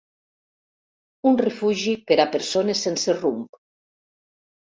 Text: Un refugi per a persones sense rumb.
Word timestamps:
Un 1.31 1.35
refugi 1.41 1.93
per 2.11 2.17
a 2.23 2.27
persones 2.37 2.81
sense 2.87 3.17
rumb. 3.19 3.61